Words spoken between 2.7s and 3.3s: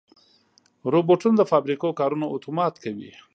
کوي.